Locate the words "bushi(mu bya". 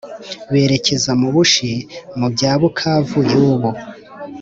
1.35-2.51